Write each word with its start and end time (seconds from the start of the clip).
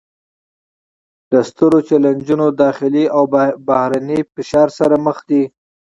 له 1.31 1.39
سترو 1.49 1.79
چلینجونو 1.87 2.47
داخلي 2.63 3.03
او 3.15 3.23
بهرني 3.67 4.19
فشار 4.35 4.67
سره 4.79 4.95
مخ 5.05 5.17
دي 5.29 5.43